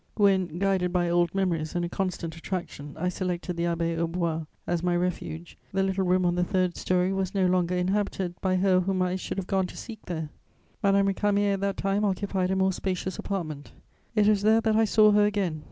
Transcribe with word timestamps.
"When, 0.15 0.57
guided 0.57 0.91
by 0.91 1.09
old 1.11 1.35
memories 1.35 1.75
and 1.75 1.85
a 1.85 1.87
constant 1.87 2.35
attraction, 2.35 2.95
I 2.97 3.07
selected 3.07 3.55
the 3.55 3.67
Abbaye 3.67 3.99
aux 3.99 4.07
Bois 4.07 4.45
as 4.65 4.81
my 4.81 4.95
refuge, 4.95 5.59
the 5.71 5.83
little 5.83 6.03
room 6.05 6.25
on 6.25 6.33
the 6.33 6.43
third 6.43 6.75
storey 6.75 7.13
was 7.13 7.35
no 7.35 7.45
longer 7.45 7.75
inhabited 7.77 8.33
by 8.41 8.55
her 8.55 8.79
whom 8.79 9.03
I 9.03 9.15
should 9.15 9.37
have 9.37 9.45
gone 9.45 9.67
to 9.67 9.77
seek 9.77 10.03
there; 10.07 10.29
Madame 10.81 11.05
Récamier 11.09 11.53
at 11.53 11.59
that 11.61 11.77
time 11.77 12.03
occupied 12.03 12.49
a 12.49 12.55
more 12.55 12.73
spacious 12.73 13.19
apartment. 13.19 13.73
It 14.15 14.25
was 14.27 14.41
there 14.41 14.61
that 14.61 14.75
I 14.75 14.85
saw 14.85 15.11
her 15.11 15.25
again. 15.27 15.59